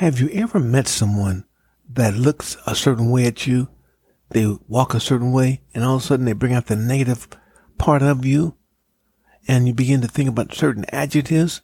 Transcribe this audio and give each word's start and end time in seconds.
Have 0.00 0.18
you 0.18 0.30
ever 0.30 0.58
met 0.58 0.88
someone 0.88 1.44
that 1.86 2.14
looks 2.14 2.56
a 2.66 2.74
certain 2.74 3.10
way 3.10 3.26
at 3.26 3.46
you? 3.46 3.68
They 4.30 4.46
walk 4.66 4.94
a 4.94 4.98
certain 4.98 5.30
way 5.30 5.60
and 5.74 5.84
all 5.84 5.96
of 5.96 6.02
a 6.02 6.06
sudden 6.06 6.24
they 6.24 6.32
bring 6.32 6.54
out 6.54 6.68
the 6.68 6.74
negative 6.74 7.28
part 7.76 8.00
of 8.00 8.24
you 8.24 8.54
and 9.46 9.66
you 9.66 9.74
begin 9.74 10.00
to 10.00 10.08
think 10.08 10.30
about 10.30 10.54
certain 10.54 10.86
adjectives. 10.88 11.60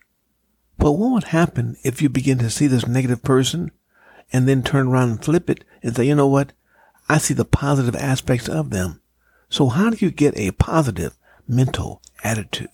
But 0.77 0.93
what 0.93 1.13
would 1.13 1.25
happen 1.25 1.79
if 1.83 2.03
you 2.03 2.11
begin 2.11 2.37
to 2.41 2.51
see 2.51 2.67
this 2.67 2.87
negative 2.87 3.23
person 3.23 3.71
and 4.31 4.47
then 4.47 4.63
turn 4.63 4.89
around 4.89 5.09
and 5.13 5.25
flip 5.25 5.49
it 5.49 5.65
and 5.83 5.97
say, 5.97 6.05
you 6.05 6.15
know 6.15 6.27
what? 6.27 6.53
I 7.09 7.17
see 7.17 7.33
the 7.33 7.47
positive 7.47 7.97
aspects 7.97 8.51
of 8.51 8.69
them. 8.69 9.01
So 9.49 9.71
how 9.71 9.89
do 9.89 10.05
you 10.05 10.11
get 10.11 10.37
a 10.37 10.51
positive 10.51 11.17
mental 11.49 12.03
attitude? 12.23 12.69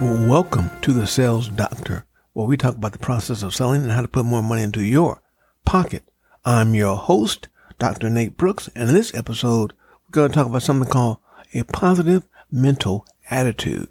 Welcome 0.00 0.70
to 0.82 0.92
the 0.92 1.06
Sales 1.06 1.48
Doctor, 1.48 2.04
where 2.32 2.48
we 2.48 2.56
talk 2.56 2.74
about 2.74 2.90
the 2.90 2.98
process 2.98 3.44
of 3.44 3.54
selling 3.54 3.82
and 3.84 3.92
how 3.92 4.02
to 4.02 4.08
put 4.08 4.24
more 4.24 4.42
money 4.42 4.64
into 4.64 4.82
your 4.82 5.22
pocket. 5.64 6.02
I'm 6.44 6.74
your 6.74 6.96
host, 6.96 7.46
Dr. 7.78 8.10
Nate 8.10 8.36
Brooks, 8.36 8.68
and 8.74 8.88
in 8.88 8.94
this 8.94 9.14
episode, 9.14 9.72
we're 9.72 10.10
going 10.10 10.30
to 10.30 10.34
talk 10.34 10.48
about 10.48 10.64
something 10.64 10.90
called 10.90 11.18
a 11.54 11.62
positive 11.62 12.26
mental 12.50 13.06
attitude. 13.30 13.88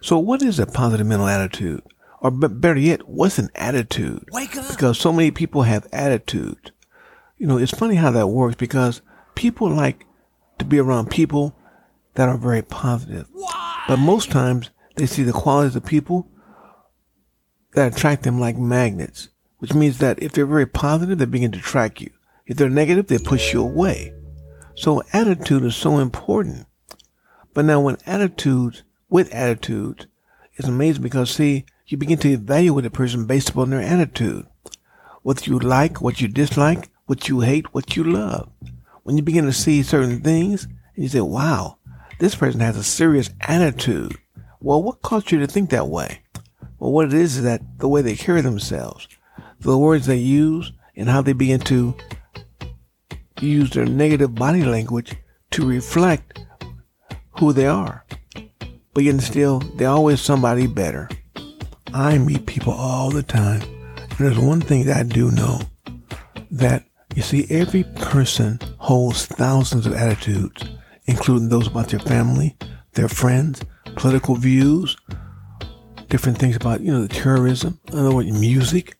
So, 0.00 0.18
what 0.18 0.42
is 0.42 0.58
a 0.58 0.66
positive 0.66 1.06
mental 1.06 1.28
attitude? 1.28 1.82
Or 2.20 2.32
better 2.32 2.80
yet, 2.80 3.08
what's 3.08 3.38
an 3.38 3.50
attitude? 3.54 4.28
Wake 4.32 4.56
up! 4.56 4.68
Because 4.68 4.98
so 4.98 5.12
many 5.12 5.30
people 5.30 5.62
have 5.62 5.86
attitudes. 5.92 6.72
You 7.38 7.46
know, 7.46 7.58
it's 7.58 7.70
funny 7.70 7.94
how 7.94 8.10
that 8.10 8.26
works 8.26 8.56
because 8.56 9.00
people 9.36 9.70
like 9.70 10.06
to 10.58 10.64
be 10.64 10.80
around 10.80 11.08
people 11.08 11.54
that 12.14 12.28
are 12.28 12.36
very 12.36 12.62
positive. 12.62 13.28
Why? 13.32 13.84
But 13.86 13.98
most 13.98 14.32
times 14.32 14.70
they 14.96 15.06
see 15.06 15.22
the 15.22 15.32
qualities 15.32 15.76
of 15.76 15.84
people 15.84 16.28
that 17.72 17.92
attract 17.92 18.22
them 18.22 18.38
like 18.38 18.56
magnets, 18.56 19.28
which 19.58 19.74
means 19.74 19.98
that 19.98 20.22
if 20.22 20.32
they're 20.32 20.46
very 20.46 20.66
positive, 20.66 21.18
they 21.18 21.24
begin 21.24 21.52
to 21.52 21.58
attract 21.58 22.00
you. 22.00 22.10
If 22.46 22.56
they're 22.56 22.70
negative, 22.70 23.06
they 23.06 23.18
push 23.18 23.52
you 23.52 23.62
away. 23.62 24.12
So 24.76 25.02
attitude 25.12 25.64
is 25.64 25.76
so 25.76 25.98
important. 25.98 26.66
But 27.52 27.64
now 27.64 27.80
when 27.80 27.96
attitudes, 28.06 28.82
with 29.08 29.32
attitudes, 29.32 30.06
it's 30.54 30.68
amazing 30.68 31.02
because 31.02 31.30
see, 31.30 31.64
you 31.86 31.96
begin 31.96 32.18
to 32.18 32.30
evaluate 32.30 32.86
a 32.86 32.90
person 32.90 33.26
based 33.26 33.50
upon 33.50 33.70
their 33.70 33.80
attitude. 33.80 34.46
What 35.22 35.46
you 35.46 35.58
like, 35.58 36.00
what 36.00 36.20
you 36.20 36.28
dislike, 36.28 36.90
what 37.06 37.28
you 37.28 37.40
hate, 37.40 37.72
what 37.72 37.96
you 37.96 38.04
love. 38.04 38.50
When 39.02 39.16
you 39.16 39.22
begin 39.22 39.44
to 39.44 39.52
see 39.52 39.82
certain 39.82 40.20
things, 40.20 40.64
and 40.64 41.04
you 41.04 41.08
say, 41.08 41.20
wow, 41.20 41.78
this 42.18 42.34
person 42.34 42.60
has 42.60 42.76
a 42.76 42.84
serious 42.84 43.30
attitude. 43.40 44.16
Well, 44.64 44.82
what 44.82 45.02
caused 45.02 45.30
you 45.30 45.38
to 45.40 45.46
think 45.46 45.68
that 45.70 45.88
way? 45.88 46.22
Well, 46.78 46.90
what 46.90 47.08
it 47.08 47.12
is 47.12 47.36
is 47.36 47.42
that 47.42 47.60
the 47.80 47.86
way 47.86 48.00
they 48.00 48.16
carry 48.16 48.40
themselves, 48.40 49.06
the 49.60 49.76
words 49.76 50.06
they 50.06 50.16
use, 50.16 50.72
and 50.96 51.06
how 51.06 51.20
they 51.20 51.34
begin 51.34 51.60
to 51.60 51.94
use 53.42 53.68
their 53.72 53.84
negative 53.84 54.34
body 54.34 54.64
language 54.64 55.16
to 55.50 55.68
reflect 55.68 56.40
who 57.32 57.52
they 57.52 57.66
are. 57.66 58.06
But 58.94 59.04
yet 59.04 59.20
still, 59.20 59.58
they're 59.76 59.88
always 59.88 60.22
somebody 60.22 60.66
better. 60.66 61.10
I 61.92 62.16
meet 62.16 62.46
people 62.46 62.72
all 62.72 63.10
the 63.10 63.22
time. 63.22 63.60
And 63.98 64.18
there's 64.18 64.38
one 64.38 64.62
thing 64.62 64.86
that 64.86 64.96
I 64.96 65.02
do 65.02 65.30
know 65.30 65.60
that 66.50 66.86
you 67.14 67.20
see, 67.20 67.46
every 67.50 67.84
person 67.96 68.58
holds 68.78 69.26
thousands 69.26 69.84
of 69.86 69.92
attitudes, 69.92 70.64
including 71.04 71.50
those 71.50 71.66
about 71.66 71.90
their 71.90 72.00
family, 72.00 72.56
their 72.94 73.08
friends, 73.08 73.60
political 73.96 74.34
views, 74.36 74.96
different 76.08 76.38
things 76.38 76.56
about, 76.56 76.80
you 76.80 76.92
know, 76.92 77.02
the 77.02 77.08
terrorism, 77.08 77.80
in 77.92 77.98
other 77.98 78.14
words, 78.14 78.30
music, 78.30 78.96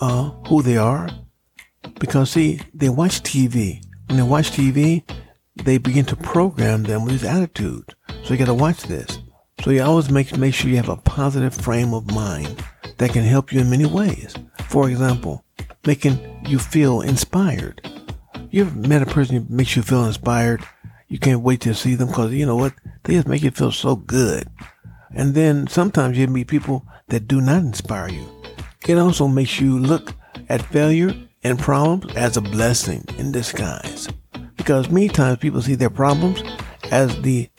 uh, 0.00 0.30
who 0.48 0.62
they 0.62 0.76
are. 0.76 1.08
Because 1.98 2.30
see, 2.30 2.60
they 2.74 2.88
watch 2.88 3.22
TV. 3.22 3.82
When 4.08 4.16
they 4.18 4.22
watch 4.22 4.50
TV, 4.50 5.02
they 5.56 5.78
begin 5.78 6.04
to 6.06 6.16
program 6.16 6.82
them 6.84 7.04
with 7.04 7.12
these 7.12 7.24
attitudes. 7.24 7.94
So 8.24 8.34
you 8.34 8.36
gotta 8.36 8.54
watch 8.54 8.82
this. 8.82 9.18
So 9.62 9.70
you 9.70 9.82
always 9.82 10.10
make, 10.10 10.36
make 10.36 10.54
sure 10.54 10.70
you 10.70 10.76
have 10.76 10.88
a 10.88 10.96
positive 10.96 11.54
frame 11.54 11.94
of 11.94 12.10
mind 12.12 12.64
that 12.98 13.12
can 13.12 13.22
help 13.22 13.52
you 13.52 13.60
in 13.60 13.70
many 13.70 13.86
ways. 13.86 14.34
For 14.68 14.88
example, 14.88 15.44
making 15.86 16.18
you 16.46 16.58
feel 16.58 17.00
inspired. 17.00 17.88
You 18.50 18.62
ever 18.62 18.78
met 18.78 19.02
a 19.02 19.06
person 19.06 19.36
who 19.36 19.54
makes 19.54 19.76
you 19.76 19.82
feel 19.82 20.04
inspired? 20.04 20.62
You 21.12 21.18
can't 21.18 21.42
wait 21.42 21.60
to 21.60 21.74
see 21.74 21.94
them 21.94 22.08
because 22.08 22.32
you 22.32 22.46
know 22.46 22.56
what? 22.56 22.72
They 23.02 23.12
just 23.12 23.28
make 23.28 23.42
you 23.42 23.50
feel 23.50 23.70
so 23.70 23.96
good. 23.96 24.48
And 25.14 25.34
then 25.34 25.66
sometimes 25.66 26.16
you 26.16 26.26
meet 26.26 26.48
people 26.48 26.86
that 27.08 27.28
do 27.28 27.42
not 27.42 27.58
inspire 27.58 28.08
you. 28.08 28.26
It 28.88 28.96
also 28.96 29.28
makes 29.28 29.60
you 29.60 29.78
look 29.78 30.14
at 30.48 30.62
failure 30.62 31.12
and 31.44 31.58
problems 31.58 32.16
as 32.16 32.38
a 32.38 32.40
blessing 32.40 33.04
in 33.18 33.30
disguise. 33.30 34.08
Because 34.56 34.88
many 34.88 35.08
times 35.08 35.36
people 35.36 35.60
see 35.60 35.74
their 35.74 35.90
problems 35.90 36.42
as 36.90 37.20
the 37.20 37.50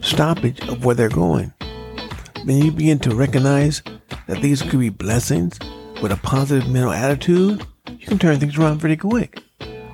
stoppage 0.00 0.66
of 0.66 0.86
where 0.86 0.94
they're 0.94 1.10
going. 1.10 1.52
Then 2.46 2.64
you 2.64 2.72
begin 2.72 2.98
to 3.00 3.14
recognize 3.14 3.82
that 4.26 4.40
these 4.40 4.62
could 4.62 4.80
be 4.80 4.88
blessings 4.88 5.58
with 6.00 6.12
a 6.12 6.20
positive 6.22 6.70
mental 6.70 6.92
attitude, 6.92 7.66
you 7.90 8.06
can 8.06 8.18
turn 8.18 8.40
things 8.40 8.56
around 8.56 8.80
pretty 8.80 8.96
quick. 8.96 9.38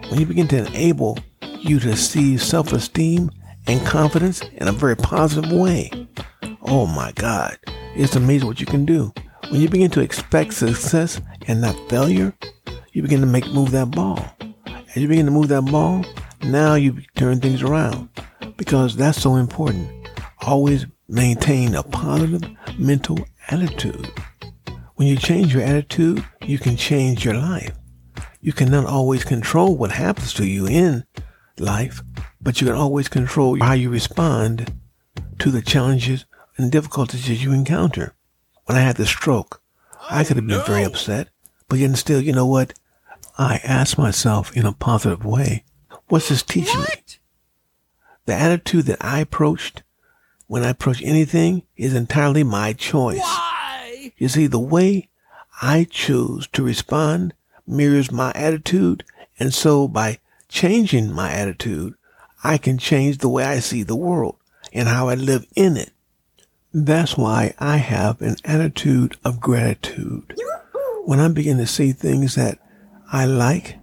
When 0.09 0.21
you 0.21 0.27
begin 0.27 0.47
to 0.49 0.67
enable 0.67 1.19
you 1.63 1.81
to 1.81 1.97
see 1.97 2.37
self 2.37 2.73
esteem 2.73 3.31
and 3.67 3.85
confidence 3.87 4.41
in 4.55 4.69
a 4.69 4.73
very 4.73 4.97
positive 4.97 5.53
way, 5.53 5.91
oh 6.63 6.87
my 6.87 7.13
God, 7.13 7.59
it's 7.95 8.17
amazing 8.17 8.49
what 8.49 8.61
you 8.61 8.67
can 8.67 8.85
do. 8.85 9.13
When 9.51 9.61
you 9.61 9.69
begin 9.69 9.91
to 9.93 10.01
expect 10.01 10.55
success 10.55 11.21
and 11.47 11.61
not 11.61 11.77
failure, 11.89 12.35
you 12.93 13.03
begin 13.03 13.21
to 13.21 13.27
make 13.27 13.47
move 13.49 13.71
that 13.73 13.91
ball. 13.91 14.25
As 14.67 14.97
you 14.97 15.09
begin 15.09 15.27
to 15.27 15.33
move 15.33 15.49
that 15.49 15.63
ball, 15.63 16.05
now 16.43 16.75
you 16.75 17.01
turn 17.17 17.41
things 17.41 17.63
around 17.63 18.09
because 18.57 18.97
that's 18.97 19.21
so 19.21 19.37
important. 19.37 19.91
Always 20.43 20.87
maintain 21.09 21.75
a 21.75 21.83
positive 21.83 22.43
mental 22.79 23.19
attitude. 23.49 24.11
When 24.95 25.09
you 25.09 25.17
change 25.17 25.55
your 25.55 25.63
attitude, 25.63 26.25
you 26.43 26.59
can 26.59 26.77
change 26.77 27.25
your 27.25 27.35
life. 27.35 27.75
You 28.41 28.53
cannot 28.53 28.87
always 28.87 29.25
control 29.25 29.77
what 29.77 29.93
happens 29.93 30.33
to 30.35 30.47
you 30.47 30.67
in 30.67 31.05
life, 31.61 32.03
but 32.41 32.61
you 32.61 32.67
can 32.67 32.77
always 32.77 33.09
control 33.09 33.59
how 33.61 33.75
you 33.75 33.91
respond 33.91 34.73
to 35.39 35.51
the 35.51 35.63
challenges 35.63 36.25
and 36.57 36.73
difficulties 36.73 37.27
that 37.27 37.35
you 37.35 37.53
encounter. 37.53 38.15
When 38.65 38.77
I 38.77 38.83
had 38.83 38.97
the 38.97 39.07
stroke, 39.07 39.63
I 40.09 40.21
oh, 40.21 40.25
could 40.25 40.37
have 40.37 40.47
been 40.47 40.65
very 40.65 40.85
upset, 40.85 41.29
but 41.69 41.79
yet 41.79 41.97
still, 41.97 42.21
you 42.21 42.33
know 42.33 42.47
what? 42.47 42.75
I 43.39 43.61
asked 43.65 43.99
myself 43.99 44.57
in 44.57 44.67
a 44.67 44.73
positive 44.73 45.25
way, 45.25 45.65
what's 46.09 46.29
this 46.29 46.43
teaching 46.43 46.81
me? 46.81 46.87
The 48.27 48.35
attitude 48.35 48.85
that 48.87 49.03
I 49.05 49.21
approached 49.21 49.83
when 50.47 50.63
I 50.63 50.71
approach 50.71 51.03
anything 51.03 51.63
is 51.77 51.95
entirely 51.95 52.43
my 52.43 52.73
choice. 52.73 53.21
Why? 53.21 54.13
You 54.17 54.29
see, 54.29 54.47
the 54.47 54.59
way 54.59 55.09
I 55.63 55.87
choose 55.89 56.47
to 56.49 56.63
respond 56.63 57.35
mirrors 57.67 58.11
my 58.11 58.33
attitude, 58.35 59.05
and 59.39 59.55
so 59.55 59.89
by 59.89 60.19
changing 60.51 61.13
my 61.13 61.33
attitude, 61.33 61.95
I 62.45 62.59
can 62.59 62.79
change 62.79 63.19
the 63.19 63.29
way 63.29 63.45
I 63.45 63.61
see 63.61 63.83
the 63.83 63.97
world 63.97 64.37
and 64.73 64.89
how 64.89 65.09
I 65.09 65.15
live 65.15 65.47
in 65.57 65.77
it. 65.77 65.93
That's 66.73 67.17
why 67.17 67.55
I 67.59 67.79
have 67.79 68.21
an 68.21 68.37
attitude 68.45 69.17
of 69.25 69.41
gratitude. 69.41 70.37
When 71.05 71.19
I 71.19 71.29
begin 71.29 71.59
to 71.59 71.67
see 71.67 71.93
things 71.93 72.35
that 72.35 72.59
I 73.13 73.25
like, 73.25 73.77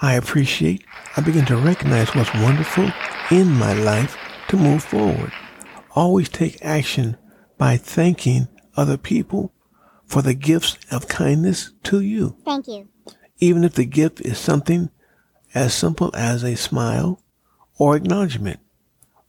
I 0.00 0.14
appreciate, 0.14 0.84
I 1.16 1.20
begin 1.20 1.44
to 1.46 1.56
recognize 1.56 2.14
what's 2.14 2.32
wonderful 2.34 2.90
in 3.30 3.50
my 3.50 3.72
life 3.72 4.16
to 4.48 4.56
move 4.56 4.84
forward. 4.84 5.32
Always 5.94 6.28
take 6.28 6.64
action 6.64 7.16
by 7.58 7.76
thanking 7.76 8.48
other 8.76 8.96
people 8.96 9.52
for 10.06 10.22
the 10.22 10.34
gifts 10.34 10.78
of 10.90 11.08
kindness 11.08 11.72
to 11.84 12.00
you. 12.00 12.36
Thank 12.44 12.68
you. 12.68 12.88
Even 13.38 13.64
if 13.64 13.74
the 13.74 13.84
gift 13.84 14.20
is 14.20 14.38
something 14.38 14.90
as 15.54 15.74
simple 15.74 16.10
as 16.14 16.42
a 16.42 16.56
smile 16.56 17.20
or 17.78 17.96
acknowledgement. 17.96 18.60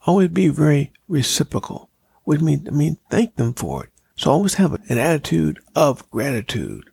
Always 0.06 0.30
be 0.30 0.48
very 0.48 0.92
reciprocal, 1.08 1.90
which 2.24 2.42
means, 2.42 2.68
I 2.68 2.72
mean, 2.72 2.98
thank 3.10 3.36
them 3.36 3.54
for 3.54 3.86
it. 3.86 3.90
So 4.16 4.32
always 4.32 4.56
have 4.56 4.74
an 4.90 4.98
attitude 4.98 5.60
of 5.76 6.10
gratitude. 6.12 6.90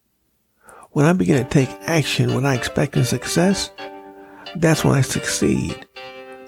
When 0.93 1.05
I 1.05 1.13
begin 1.13 1.43
to 1.43 1.49
take 1.49 1.69
action 1.87 2.35
when 2.35 2.47
I 2.47 2.55
expect 2.55 2.97
success, 3.07 3.71
That's 4.57 4.85
when 4.85 4.95
I 4.95 5.03
succeed. 5.03 5.87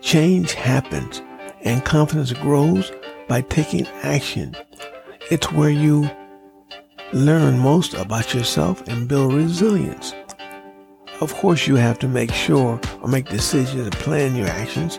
Change 0.00 0.54
happens 0.54 1.22
and 1.62 1.84
confidence 1.84 2.32
grows 2.32 2.90
by 3.28 3.42
taking 3.42 3.86
action. 4.02 4.56
It's 5.30 5.52
where 5.52 5.70
you 5.70 6.10
learn 7.12 7.58
most 7.58 7.94
about 7.94 8.32
yourself 8.34 8.86
and 8.88 9.06
build 9.06 9.34
resilience. 9.34 10.14
Of 11.20 11.34
course, 11.34 11.66
you 11.66 11.76
have 11.76 11.98
to 11.98 12.08
make 12.08 12.32
sure 12.32 12.80
or 13.02 13.08
make 13.08 13.28
decisions 13.28 13.82
and 13.82 13.92
plan 13.92 14.34
your 14.34 14.48
actions 14.48 14.98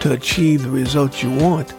to 0.00 0.12
achieve 0.12 0.64
the 0.64 0.70
results 0.70 1.22
you 1.22 1.30
want, 1.30 1.72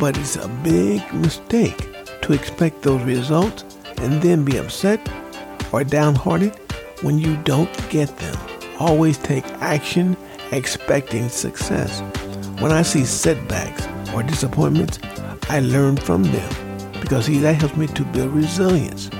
but 0.00 0.18
it's 0.18 0.34
a 0.34 0.48
big 0.64 1.00
mistake 1.14 1.88
to 2.22 2.32
expect 2.32 2.82
those 2.82 3.00
results 3.02 3.64
and 3.98 4.20
then 4.22 4.44
be 4.44 4.56
upset 4.56 5.00
or 5.72 5.84
downhearted 5.84 6.52
when 7.02 7.16
you 7.16 7.36
don't 7.44 7.70
get 7.90 8.08
them. 8.18 8.36
Always 8.80 9.18
take 9.18 9.46
action 9.62 10.16
expecting 10.50 11.28
success. 11.28 12.00
When 12.60 12.72
I 12.72 12.82
see 12.82 13.04
setbacks 13.04 13.86
or 14.14 14.24
disappointments, 14.24 14.98
I 15.48 15.60
learn 15.60 15.96
from 15.96 16.24
them 16.24 16.92
because 17.00 17.26
see, 17.26 17.38
that 17.38 17.54
helps 17.54 17.76
me 17.76 17.86
to 17.86 18.04
build 18.06 18.32
resilience. 18.32 19.10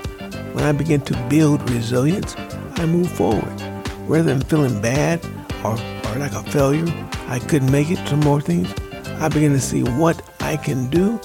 When 0.54 0.64
I 0.64 0.72
begin 0.72 1.02
to 1.02 1.26
build 1.28 1.70
resilience, 1.70 2.34
I 2.74 2.86
move 2.86 3.10
forward. 3.12 3.75
Rather 4.06 4.22
than 4.22 4.40
feeling 4.40 4.80
bad 4.80 5.24
or, 5.64 5.72
or 5.72 6.18
like 6.18 6.32
a 6.32 6.42
failure, 6.50 6.86
I 7.28 7.40
couldn't 7.40 7.72
make 7.72 7.90
it 7.90 8.04
to 8.06 8.16
more 8.16 8.40
things, 8.40 8.72
I 9.20 9.28
begin 9.28 9.52
to 9.52 9.60
see 9.60 9.82
what 9.82 10.22
I 10.40 10.56
can 10.56 10.88
do 10.90 11.20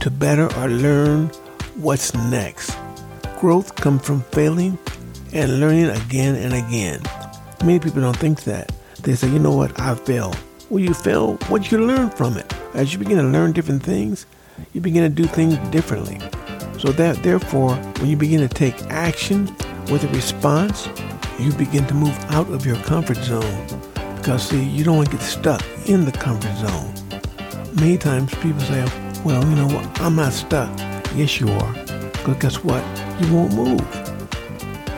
to 0.00 0.10
better 0.10 0.46
or 0.58 0.68
learn 0.68 1.26
what's 1.76 2.14
next. 2.14 2.76
Growth 3.40 3.74
comes 3.74 4.06
from 4.06 4.22
failing 4.30 4.78
and 5.32 5.58
learning 5.58 5.90
again 5.90 6.36
and 6.36 6.54
again. 6.54 7.00
Many 7.64 7.80
people 7.80 8.00
don't 8.00 8.16
think 8.16 8.44
that. 8.44 8.72
They 9.02 9.16
say, 9.16 9.28
you 9.28 9.40
know 9.40 9.56
what, 9.56 9.78
I 9.80 9.94
failed. 9.96 10.38
Well, 10.70 10.80
you 10.80 10.94
fail, 10.94 11.34
what 11.48 11.72
you 11.72 11.84
learn 11.84 12.10
from 12.10 12.36
it? 12.36 12.52
As 12.74 12.92
you 12.92 12.98
begin 12.98 13.18
to 13.18 13.24
learn 13.24 13.52
different 13.52 13.82
things, 13.82 14.26
you 14.72 14.80
begin 14.80 15.02
to 15.02 15.08
do 15.08 15.24
things 15.24 15.56
differently. 15.70 16.20
So 16.78 16.92
that 16.92 17.22
therefore, 17.24 17.74
when 17.74 18.06
you 18.06 18.16
begin 18.16 18.40
to 18.46 18.48
take 18.48 18.80
action 18.84 19.46
with 19.90 20.04
a 20.04 20.08
response, 20.08 20.88
you 21.38 21.52
begin 21.52 21.86
to 21.86 21.94
move 21.94 22.16
out 22.30 22.48
of 22.50 22.66
your 22.66 22.76
comfort 22.82 23.18
zone. 23.18 23.66
Because 24.16 24.48
see, 24.48 24.62
you 24.62 24.84
don't 24.84 24.96
want 24.96 25.10
to 25.10 25.16
get 25.16 25.24
stuck 25.24 25.64
in 25.86 26.04
the 26.04 26.12
comfort 26.12 26.56
zone. 26.56 26.92
Many 27.74 27.98
times 27.98 28.34
people 28.36 28.60
say, 28.60 28.86
well, 29.24 29.44
you 29.44 29.56
know 29.56 29.66
what, 29.66 30.00
I'm 30.00 30.16
not 30.16 30.32
stuck. 30.32 30.70
Yes, 31.14 31.40
you 31.40 31.48
are. 31.50 31.72
Because 32.12 32.36
guess 32.38 32.64
what? 32.64 32.84
You 33.20 33.32
won't 33.32 33.54
move. 33.54 33.80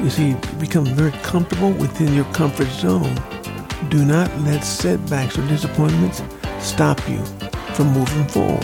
You 0.02 0.10
see, 0.10 0.28
you 0.28 0.36
become 0.58 0.84
very 0.84 1.12
comfortable 1.22 1.72
within 1.72 2.14
your 2.14 2.26
comfort 2.32 2.68
zone 2.68 3.16
do 3.88 4.04
not 4.04 4.30
let 4.42 4.62
setbacks 4.62 5.38
or 5.38 5.46
disappointments 5.48 6.22
stop 6.60 7.00
you 7.08 7.18
from 7.74 7.88
moving 7.92 8.26
forward. 8.28 8.62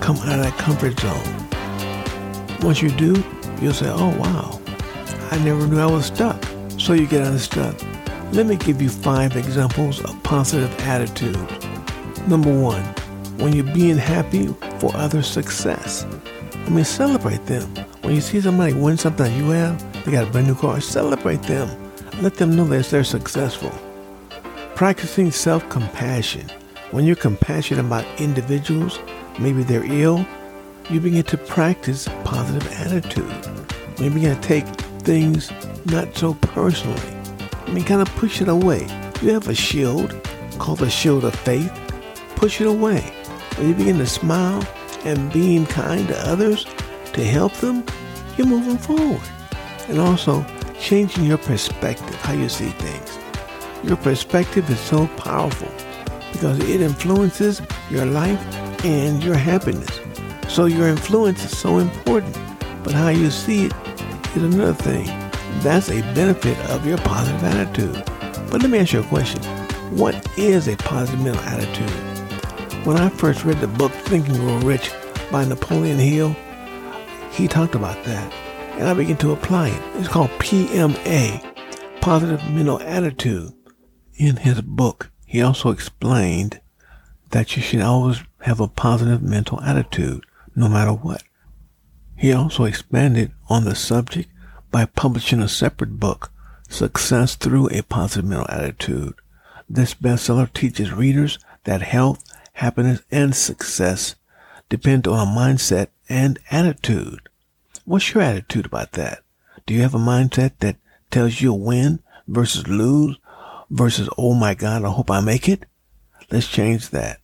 Come 0.00 0.16
out 0.18 0.38
of 0.38 0.44
that 0.44 0.56
comfort 0.58 0.98
zone. 1.00 2.60
Once 2.60 2.82
you 2.82 2.90
do, 2.90 3.22
you'll 3.60 3.72
say, 3.72 3.88
oh 3.88 4.16
wow, 4.18 4.60
I 5.30 5.38
never 5.38 5.66
knew 5.66 5.80
I 5.80 5.86
was 5.86 6.06
stuck. 6.06 6.40
So 6.82 6.94
you 6.94 7.06
get 7.06 7.24
unstuck. 7.24 7.80
Let 8.32 8.46
me 8.46 8.56
give 8.56 8.82
you 8.82 8.88
five 8.88 9.36
examples 9.36 10.02
of 10.02 10.20
positive 10.24 10.68
attitude. 10.80 11.36
Number 12.26 12.52
one, 12.52 12.82
when 13.38 13.52
you're 13.52 13.72
being 13.72 13.96
happy 13.96 14.48
for 14.80 14.90
others' 14.96 15.28
success. 15.28 16.04
I 16.52 16.70
mean, 16.70 16.84
celebrate 16.84 17.46
them. 17.46 17.72
When 18.00 18.16
you 18.16 18.20
see 18.20 18.40
somebody 18.40 18.72
win 18.72 18.96
something 18.96 19.26
that 19.26 19.38
you 19.38 19.50
have, 19.50 20.04
they 20.04 20.10
got 20.10 20.26
a 20.26 20.30
brand 20.32 20.48
new 20.48 20.56
car, 20.56 20.80
celebrate 20.80 21.42
them. 21.44 21.68
Let 22.20 22.34
them 22.34 22.56
know 22.56 22.64
that 22.64 22.86
they're 22.86 23.04
successful. 23.04 23.70
Practicing 24.74 25.30
self 25.30 25.68
compassion. 25.68 26.48
When 26.90 27.04
you're 27.04 27.14
compassionate 27.14 27.84
about 27.84 28.04
individuals, 28.20 28.98
maybe 29.38 29.62
they're 29.62 29.84
ill, 29.84 30.26
you 30.90 30.98
begin 30.98 31.22
to 31.22 31.38
practice 31.38 32.08
positive 32.24 32.66
attitude. 32.72 33.46
When 33.98 34.08
you 34.08 34.10
begin 34.10 34.34
to 34.34 34.42
take 34.42 34.66
things 35.04 35.52
not 35.86 36.14
so 36.16 36.34
personally, 36.34 37.16
I 37.66 37.70
mean, 37.70 37.84
kind 37.84 38.02
of 38.02 38.08
push 38.16 38.40
it 38.40 38.48
away. 38.48 38.86
You 39.22 39.30
have 39.30 39.48
a 39.48 39.54
shield 39.54 40.14
called 40.58 40.78
the 40.78 40.90
shield 40.90 41.24
of 41.24 41.34
faith. 41.34 41.72
Push 42.36 42.60
it 42.60 42.66
away. 42.66 43.00
When 43.56 43.68
you 43.68 43.74
begin 43.74 43.98
to 43.98 44.06
smile 44.06 44.66
and 45.04 45.32
being 45.32 45.66
kind 45.66 46.08
to 46.08 46.18
others 46.28 46.66
to 47.12 47.24
help 47.24 47.52
them, 47.54 47.84
you're 48.36 48.46
moving 48.46 48.78
forward. 48.78 49.20
And 49.88 49.98
also 49.98 50.44
changing 50.80 51.24
your 51.24 51.38
perspective, 51.38 52.14
how 52.16 52.32
you 52.32 52.48
see 52.48 52.70
things. 52.70 53.18
Your 53.84 53.96
perspective 53.96 54.68
is 54.70 54.80
so 54.80 55.06
powerful 55.16 55.70
because 56.32 56.58
it 56.60 56.80
influences 56.80 57.60
your 57.90 58.06
life 58.06 58.40
and 58.84 59.22
your 59.22 59.36
happiness. 59.36 60.00
So 60.48 60.66
your 60.66 60.88
influence 60.88 61.44
is 61.44 61.56
so 61.56 61.78
important, 61.78 62.36
but 62.84 62.92
how 62.92 63.08
you 63.08 63.30
see 63.30 63.66
it 63.66 63.72
is 64.34 64.42
another 64.42 64.74
thing. 64.74 65.21
That's 65.60 65.90
a 65.90 66.00
benefit 66.14 66.58
of 66.70 66.86
your 66.86 66.98
positive 66.98 67.44
attitude. 67.44 68.04
But 68.50 68.62
let 68.62 68.70
me 68.70 68.78
ask 68.78 68.92
you 68.92 69.00
a 69.00 69.04
question. 69.04 69.42
What 69.96 70.26
is 70.38 70.68
a 70.68 70.76
positive 70.76 71.22
mental 71.22 71.42
attitude? 71.44 71.90
When 72.86 72.96
I 72.96 73.08
first 73.10 73.44
read 73.44 73.58
the 73.58 73.68
book 73.68 73.92
Think 73.92 74.28
and 74.28 74.38
Grow 74.38 74.58
Rich 74.58 74.90
by 75.30 75.44
Napoleon 75.44 75.98
Hill, 75.98 76.34
he 77.30 77.46
talked 77.46 77.74
about 77.74 78.02
that. 78.04 78.32
And 78.78 78.88
I 78.88 78.94
began 78.94 79.16
to 79.18 79.32
apply 79.32 79.68
it. 79.68 79.82
It's 79.96 80.08
called 80.08 80.30
PMA, 80.38 82.00
Positive 82.00 82.42
Mental 82.50 82.80
Attitude. 82.80 83.52
In 84.16 84.36
his 84.36 84.60
book, 84.62 85.10
he 85.26 85.42
also 85.42 85.70
explained 85.70 86.60
that 87.30 87.56
you 87.56 87.62
should 87.62 87.80
always 87.82 88.22
have 88.40 88.60
a 88.60 88.68
positive 88.68 89.22
mental 89.22 89.60
attitude, 89.60 90.24
no 90.56 90.68
matter 90.68 90.92
what. 90.92 91.22
He 92.16 92.32
also 92.32 92.64
expanded 92.64 93.32
on 93.48 93.64
the 93.64 93.74
subject 93.74 94.28
by 94.72 94.86
publishing 94.86 95.40
a 95.40 95.48
separate 95.48 96.00
book, 96.00 96.32
Success 96.68 97.36
Through 97.36 97.68
a 97.68 97.82
Positive 97.82 98.28
Mental 98.28 98.50
Attitude. 98.50 99.14
This 99.68 99.94
bestseller 99.94 100.52
teaches 100.52 100.92
readers 100.92 101.38
that 101.64 101.82
health, 101.82 102.24
happiness, 102.54 103.02
and 103.10 103.36
success 103.36 104.16
depend 104.68 105.06
on 105.06 105.28
a 105.28 105.30
mindset 105.30 105.88
and 106.08 106.38
attitude. 106.50 107.28
What's 107.84 108.14
your 108.14 108.22
attitude 108.22 108.66
about 108.66 108.92
that? 108.92 109.20
Do 109.66 109.74
you 109.74 109.82
have 109.82 109.94
a 109.94 109.98
mindset 109.98 110.52
that 110.60 110.76
tells 111.10 111.40
you 111.40 111.52
win 111.52 112.00
versus 112.26 112.66
lose 112.66 113.18
versus, 113.70 114.08
oh 114.16 114.34
my 114.34 114.54
God, 114.54 114.84
I 114.84 114.90
hope 114.90 115.10
I 115.10 115.20
make 115.20 115.48
it. 115.48 115.66
Let's 116.30 116.48
change 116.48 116.90
that. 116.90 117.20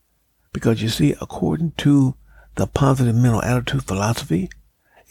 Because 0.53 0.83
you 0.83 0.89
see, 0.89 1.15
according 1.21 1.73
to 1.79 2.15
the 2.57 2.67
positive 2.67 3.15
mental 3.15 3.43
attitude 3.43 3.85
philosophy, 3.85 4.51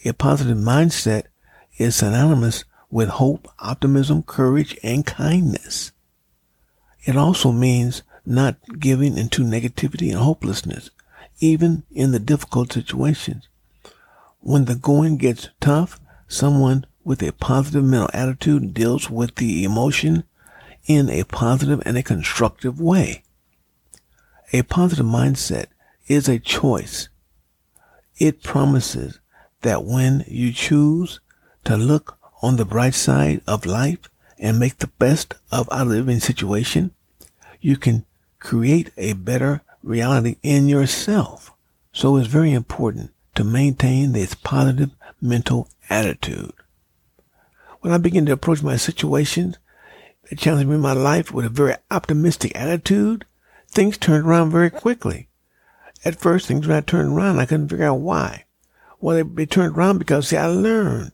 a 0.04 0.12
positive 0.12 0.56
mindset 0.56 1.24
is 1.78 1.96
synonymous 1.96 2.64
with 2.90 3.08
hope, 3.08 3.48
optimism, 3.58 4.22
courage, 4.22 4.76
and 4.82 5.06
kindness. 5.06 5.92
It 7.04 7.16
also 7.16 7.52
means 7.52 8.02
not 8.26 8.56
giving 8.78 9.16
into 9.16 9.42
negativity 9.42 10.10
and 10.10 10.18
hopelessness, 10.18 10.90
even 11.40 11.84
in 11.90 12.12
the 12.12 12.18
difficult 12.18 12.72
situations. 12.72 13.48
When 14.40 14.66
the 14.66 14.74
going 14.74 15.16
gets 15.16 15.48
tough, 15.60 15.98
someone 16.26 16.84
with 17.04 17.22
a 17.22 17.32
positive 17.32 17.84
mental 17.84 18.10
attitude 18.12 18.74
deals 18.74 19.08
with 19.08 19.36
the 19.36 19.64
emotion 19.64 20.24
in 20.86 21.08
a 21.08 21.24
positive 21.24 21.82
and 21.86 21.96
a 21.96 22.02
constructive 22.02 22.80
way. 22.80 23.22
A 24.52 24.62
positive 24.62 25.06
mindset 25.06 25.66
is 26.06 26.28
a 26.28 26.38
choice. 26.38 27.08
It 28.18 28.42
promises 28.42 29.20
that 29.62 29.84
when 29.84 30.24
you 30.26 30.52
choose 30.52 31.20
to 31.68 31.76
look 31.76 32.16
on 32.40 32.56
the 32.56 32.64
bright 32.64 32.94
side 32.94 33.42
of 33.46 33.66
life 33.66 33.98
and 34.38 34.58
make 34.58 34.78
the 34.78 34.86
best 34.86 35.34
of 35.52 35.68
our 35.70 35.84
living 35.84 36.18
situation, 36.18 36.92
you 37.60 37.76
can 37.76 38.06
create 38.38 38.90
a 38.96 39.12
better 39.12 39.60
reality 39.82 40.36
in 40.42 40.66
yourself. 40.66 41.52
So 41.92 42.16
it's 42.16 42.26
very 42.26 42.54
important 42.54 43.10
to 43.34 43.44
maintain 43.44 44.12
this 44.12 44.34
positive 44.34 44.92
mental 45.20 45.68
attitude. 45.90 46.54
When 47.82 47.92
I 47.92 47.98
begin 47.98 48.24
to 48.26 48.32
approach 48.32 48.62
my 48.62 48.76
situations 48.76 49.58
that 50.30 50.38
challenged 50.38 50.70
me 50.70 50.76
in 50.76 50.80
my 50.80 50.94
life 50.94 51.34
with 51.34 51.44
a 51.44 51.50
very 51.50 51.74
optimistic 51.90 52.52
attitude, 52.56 53.26
things 53.68 53.98
turned 53.98 54.24
around 54.24 54.52
very 54.52 54.70
quickly. 54.70 55.28
At 56.02 56.18
first, 56.18 56.46
things 56.46 56.66
were 56.66 56.72
not 56.72 56.86
turning 56.86 57.12
around. 57.12 57.38
I 57.38 57.44
couldn't 57.44 57.68
figure 57.68 57.84
out 57.84 58.00
why. 58.00 58.46
Well, 59.00 59.16
they, 59.16 59.22
they 59.22 59.44
turned 59.44 59.76
around 59.76 59.98
because, 59.98 60.28
see, 60.28 60.38
I 60.38 60.46
learned. 60.46 61.12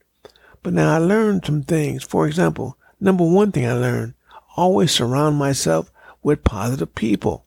But 0.65 0.73
now 0.73 0.95
I 0.95 0.99
learned 0.99 1.45
some 1.45 1.63
things. 1.63 2.03
For 2.03 2.27
example, 2.27 2.79
number 2.99 3.23
one 3.23 3.53
thing 3.53 3.67
I 3.67 3.75
learned, 3.75 4.15
always 4.57 4.91
surround 4.91 5.37
myself 5.37 5.93
with 6.23 6.43
positive 6.43 6.95
people. 6.95 7.45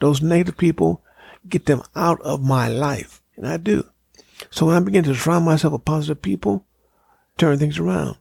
Those 0.00 0.20
negative 0.20 0.58
people, 0.58 1.02
get 1.48 1.64
them 1.64 1.82
out 1.96 2.20
of 2.20 2.44
my 2.44 2.68
life. 2.68 3.22
And 3.36 3.48
I 3.48 3.56
do. 3.56 3.88
So 4.50 4.66
when 4.66 4.76
I 4.76 4.80
begin 4.80 5.02
to 5.04 5.14
surround 5.14 5.46
myself 5.46 5.72
with 5.72 5.86
positive 5.86 6.20
people, 6.20 6.66
turn 7.38 7.58
things 7.58 7.78
around. 7.78 8.18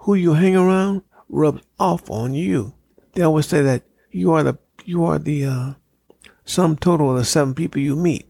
Who 0.00 0.14
you 0.14 0.34
hang 0.34 0.56
around, 0.56 1.00
rubs 1.30 1.62
off 1.78 2.10
on 2.10 2.34
you. 2.34 2.74
They 3.14 3.22
always 3.22 3.46
say 3.46 3.62
that 3.62 3.82
You 4.10 4.32
are 4.32 4.42
the 4.42 4.58
you 4.84 5.04
are 5.04 5.18
the 5.18 5.44
uh, 5.44 5.72
sum 6.44 6.76
total 6.76 7.12
of 7.12 7.16
the 7.16 7.24
seven 7.24 7.54
people 7.54 7.80
you 7.80 7.96
meet. 7.96 8.28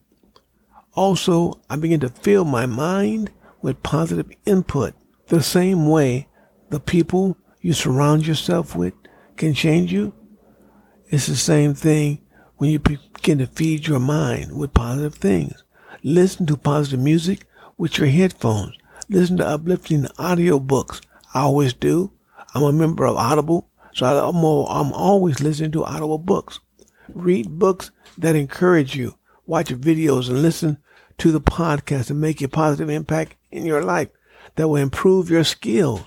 Also, 0.95 1.61
I 1.69 1.76
begin 1.76 2.00
to 2.00 2.09
fill 2.09 2.45
my 2.45 2.66
mind 2.66 3.30
with 3.62 3.83
positive 3.83 4.30
input. 4.47 4.95
The 5.31 5.45
same 5.45 5.87
way 5.87 6.27
the 6.71 6.81
people 6.81 7.39
you 7.61 7.73
surround 7.73 8.27
yourself 8.27 8.75
with 8.75 8.95
can 9.37 9.55
change 9.55 9.93
you. 9.93 10.13
It's 11.07 11.29
the 11.29 11.37
same 11.37 11.73
thing 11.73 12.23
when 12.57 12.71
you 12.71 12.81
begin 12.81 13.39
to 13.39 13.47
feed 13.47 13.87
your 13.87 14.01
mind 14.01 14.59
with 14.59 14.75
positive 14.75 15.15
things. 15.15 15.63
Listen 16.03 16.47
to 16.47 16.57
positive 16.57 16.99
music 16.99 17.47
with 17.79 17.97
your 17.97 18.09
headphones. 18.09 18.77
Listen 19.09 19.37
to 19.37 19.47
uplifting 19.47 20.09
audio 20.19 20.59
books. 20.59 21.01
I 21.33 21.43
always 21.43 21.75
do. 21.75 22.11
I'm 22.53 22.65
a 22.65 22.73
member 22.73 23.07
of 23.07 23.17
Audible, 23.17 23.69
so 23.95 24.07
I'm, 24.07 24.35
I'm 24.35 24.93
always 24.93 25.39
listening 25.41 25.71
to 25.73 25.85
Audible 25.85 26.19
books. 26.19 26.59
Read 27.09 27.57
books 27.57 27.93
that 28.19 28.35
encourage 28.35 28.97
you. 28.97 29.15
Watch 29.47 29.69
videos 29.69 30.29
and 30.29 30.43
listen 30.43 30.79
to 31.19 31.31
the 31.31 31.41
podcast 31.41 32.11
and 32.11 32.21
make 32.21 32.43
a 32.43 32.49
positive 32.49 32.91
impact 32.91 33.37
in 33.53 33.65
your 33.65 33.85
life 33.85 34.09
that 34.57 34.69
will 34.69 34.76
improve 34.76 35.30
your 35.30 35.45
skill. 35.45 36.07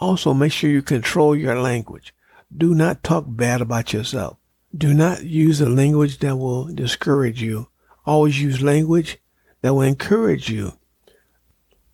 Also, 0.00 0.34
make 0.34 0.52
sure 0.52 0.70
you 0.70 0.82
control 0.82 1.34
your 1.34 1.60
language. 1.60 2.14
Do 2.54 2.74
not 2.74 3.02
talk 3.02 3.24
bad 3.26 3.60
about 3.60 3.92
yourself. 3.92 4.36
Do 4.76 4.92
not 4.92 5.24
use 5.24 5.60
a 5.60 5.68
language 5.68 6.18
that 6.18 6.36
will 6.36 6.66
discourage 6.66 7.42
you. 7.42 7.68
Always 8.04 8.40
use 8.40 8.60
language 8.62 9.18
that 9.62 9.74
will 9.74 9.82
encourage 9.82 10.50
you. 10.50 10.74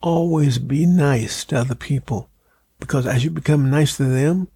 Always 0.00 0.58
be 0.58 0.84
nice 0.84 1.44
to 1.46 1.60
other 1.60 1.76
people 1.76 2.28
because 2.80 3.06
as 3.06 3.22
you 3.22 3.30
become 3.30 3.70
nice 3.70 3.96
to 3.96 4.04
them, 4.04 4.48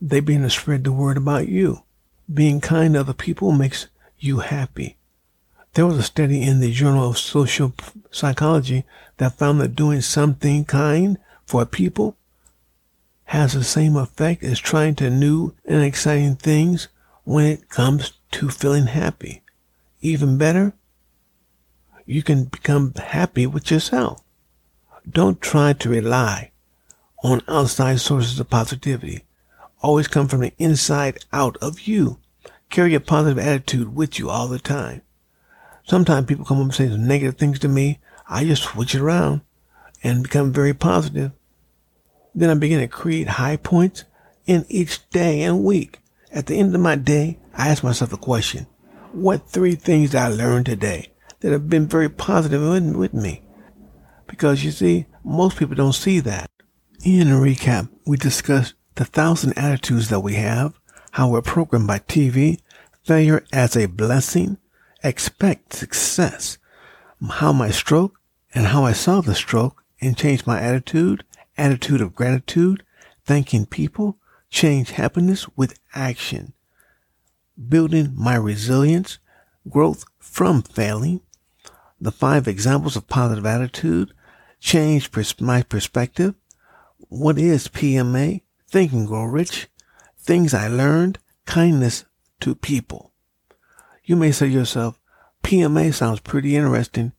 they 0.00 0.18
begin 0.18 0.42
to 0.42 0.50
spread 0.50 0.82
the 0.82 0.92
word 0.92 1.16
about 1.16 1.48
you. 1.48 1.84
Being 2.32 2.60
kind 2.60 2.94
to 2.94 3.00
other 3.00 3.12
people 3.12 3.52
makes 3.52 3.86
you 4.18 4.40
happy. 4.40 4.96
There 5.74 5.86
was 5.86 5.98
a 5.98 6.04
study 6.04 6.40
in 6.40 6.60
the 6.60 6.70
Journal 6.70 7.10
of 7.10 7.18
Social 7.18 7.74
Psychology 8.12 8.84
that 9.16 9.38
found 9.38 9.60
that 9.60 9.74
doing 9.74 10.02
something 10.02 10.64
kind 10.64 11.18
for 11.46 11.66
people 11.66 12.16
has 13.24 13.54
the 13.54 13.64
same 13.64 13.96
effect 13.96 14.44
as 14.44 14.60
trying 14.60 14.94
to 14.96 15.10
new 15.10 15.52
and 15.64 15.82
exciting 15.82 16.36
things 16.36 16.86
when 17.24 17.46
it 17.46 17.68
comes 17.70 18.12
to 18.30 18.50
feeling 18.50 18.86
happy. 18.86 19.42
Even 20.00 20.38
better, 20.38 20.74
you 22.06 22.22
can 22.22 22.44
become 22.44 22.94
happy 22.94 23.44
with 23.44 23.68
yourself. 23.72 24.22
Don't 25.10 25.40
try 25.40 25.72
to 25.72 25.88
rely 25.88 26.52
on 27.24 27.42
outside 27.48 27.98
sources 27.98 28.38
of 28.38 28.48
positivity. 28.48 29.24
Always 29.82 30.06
come 30.06 30.28
from 30.28 30.40
the 30.40 30.52
inside 30.56 31.18
out 31.32 31.56
of 31.56 31.80
you. 31.80 32.18
Carry 32.70 32.94
a 32.94 33.00
positive 33.00 33.44
attitude 33.44 33.96
with 33.96 34.20
you 34.20 34.30
all 34.30 34.46
the 34.46 34.60
time. 34.60 35.02
Sometimes 35.86 36.26
people 36.26 36.44
come 36.44 36.58
up 36.58 36.64
and 36.64 36.74
say 36.74 36.88
some 36.88 37.06
negative 37.06 37.36
things 37.36 37.58
to 37.60 37.68
me. 37.68 38.00
I 38.28 38.44
just 38.44 38.62
switch 38.62 38.94
it 38.94 39.00
around 39.00 39.42
and 40.02 40.22
become 40.22 40.52
very 40.52 40.72
positive. 40.72 41.32
Then 42.34 42.50
I 42.50 42.54
begin 42.54 42.80
to 42.80 42.88
create 42.88 43.28
high 43.28 43.56
points 43.56 44.04
in 44.46 44.64
each 44.68 45.08
day 45.10 45.42
and 45.42 45.62
week. 45.62 46.00
At 46.32 46.46
the 46.46 46.58
end 46.58 46.74
of 46.74 46.80
my 46.80 46.96
day, 46.96 47.38
I 47.52 47.68
ask 47.68 47.84
myself 47.84 48.10
the 48.10 48.16
question, 48.16 48.66
what 49.12 49.48
three 49.48 49.74
things 49.76 50.10
did 50.10 50.20
I 50.20 50.28
learn 50.28 50.64
today 50.64 51.12
that 51.40 51.52
have 51.52 51.68
been 51.68 51.86
very 51.86 52.08
positive 52.08 52.62
with 52.96 53.14
me? 53.14 53.42
Because 54.26 54.64
you 54.64 54.72
see, 54.72 55.06
most 55.22 55.56
people 55.58 55.76
don't 55.76 55.92
see 55.92 56.18
that. 56.20 56.50
In 57.04 57.28
a 57.28 57.34
recap, 57.34 57.88
we 58.06 58.16
discussed 58.16 58.74
the 58.94 59.04
thousand 59.04 59.56
attitudes 59.56 60.08
that 60.08 60.20
we 60.20 60.34
have, 60.34 60.74
how 61.12 61.28
we're 61.28 61.42
programmed 61.42 61.86
by 61.86 61.98
TV, 62.00 62.58
failure 63.04 63.44
as 63.52 63.76
a 63.76 63.86
blessing, 63.86 64.58
expect 65.04 65.74
success, 65.74 66.56
how 67.30 67.52
my 67.52 67.70
stroke 67.70 68.18
and 68.54 68.66
how 68.66 68.84
I 68.84 68.92
saw 68.92 69.20
the 69.20 69.34
stroke 69.34 69.84
and 70.00 70.16
changed 70.16 70.46
my 70.46 70.60
attitude, 70.60 71.24
attitude 71.56 72.00
of 72.00 72.14
gratitude, 72.14 72.82
thanking 73.24 73.66
people, 73.66 74.18
change 74.50 74.92
happiness 74.92 75.46
with 75.56 75.78
action, 75.94 76.54
building 77.68 78.12
my 78.16 78.34
resilience, 78.34 79.18
growth 79.68 80.04
from 80.18 80.62
failing, 80.62 81.20
the 82.00 82.12
five 82.12 82.48
examples 82.48 82.96
of 82.96 83.06
positive 83.06 83.46
attitude, 83.46 84.12
change 84.60 85.10
pers- 85.10 85.40
my 85.40 85.62
perspective, 85.62 86.34
what 87.08 87.38
is 87.38 87.68
PMA, 87.68 88.42
think 88.68 88.92
and 88.92 89.06
grow 89.06 89.24
rich, 89.24 89.68
things 90.18 90.54
I 90.54 90.68
learned, 90.68 91.18
kindness 91.46 92.04
to 92.40 92.54
people. 92.54 93.13
You 94.06 94.16
may 94.16 94.32
say 94.32 94.48
to 94.48 94.52
yourself, 94.52 95.00
PMA 95.42 95.94
sounds 95.94 96.20
pretty 96.20 96.56
interesting. 96.56 97.12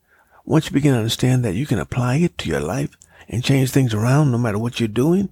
Once 0.46 0.68
you 0.68 0.72
begin 0.72 0.92
to 0.94 1.00
understand 1.00 1.44
that 1.44 1.56
you 1.56 1.66
can 1.66 1.80
apply 1.80 2.18
it 2.18 2.38
to 2.38 2.50
your 2.50 2.60
life 2.60 2.96
and 3.28 3.44
change 3.44 3.72
things 3.72 3.94
around 3.94 4.32
no 4.32 4.38
matter 4.38 4.60
what 4.60 4.80
you're 4.80 4.88
doing 4.88 5.30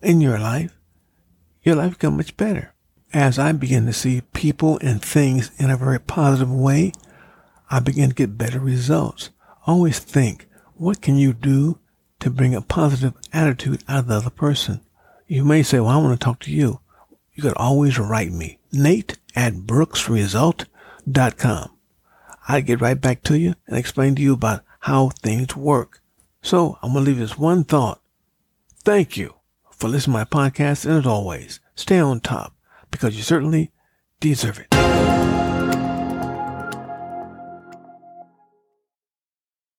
in 0.00 0.22
your 0.22 0.38
life, 0.38 0.72
your 1.62 1.76
life 1.76 1.92
becomes 1.92 2.16
much 2.16 2.36
better. 2.38 2.72
As 3.12 3.38
I 3.38 3.52
begin 3.52 3.84
to 3.84 3.92
see 3.92 4.22
people 4.32 4.78
and 4.80 5.02
things 5.02 5.50
in 5.58 5.70
a 5.70 5.76
very 5.76 6.00
positive 6.00 6.50
way, 6.50 6.92
I 7.70 7.80
begin 7.80 8.08
to 8.08 8.14
get 8.14 8.38
better 8.38 8.58
results. 8.58 9.28
Always 9.66 9.98
think, 9.98 10.48
what 10.74 11.02
can 11.02 11.16
you 11.16 11.34
do 11.34 11.78
to 12.20 12.30
bring 12.30 12.54
a 12.54 12.62
positive 12.62 13.12
attitude 13.30 13.84
out 13.86 14.00
of 14.00 14.06
the 14.06 14.14
other 14.14 14.30
person? 14.30 14.80
You 15.26 15.44
may 15.44 15.62
say, 15.62 15.80
well, 15.80 15.90
I 15.90 15.96
want 15.98 16.18
to 16.18 16.24
talk 16.24 16.40
to 16.40 16.50
you. 16.50 16.80
You 17.34 17.42
could 17.42 17.56
always 17.56 17.98
write 17.98 18.32
me, 18.32 18.58
Nate 18.72 19.18
at 19.34 19.54
brooksresult.com. 19.54 21.70
I'd 22.48 22.66
get 22.66 22.80
right 22.80 23.00
back 23.00 23.22
to 23.24 23.38
you 23.38 23.54
and 23.66 23.76
explain 23.76 24.14
to 24.16 24.22
you 24.22 24.34
about 24.34 24.62
how 24.80 25.10
things 25.10 25.56
work. 25.56 26.00
So 26.42 26.78
I'm 26.82 26.92
going 26.92 27.04
to 27.04 27.10
leave 27.10 27.20
this 27.20 27.38
one 27.38 27.64
thought. 27.64 28.00
Thank 28.84 29.16
you 29.16 29.34
for 29.70 29.88
listening 29.88 30.14
to 30.14 30.18
my 30.18 30.24
podcast. 30.24 30.84
And 30.84 30.98
as 30.98 31.06
always, 31.06 31.60
stay 31.76 32.00
on 32.00 32.20
top 32.20 32.54
because 32.90 33.16
you 33.16 33.22
certainly 33.22 33.70
deserve 34.20 34.58
it. 34.58 34.81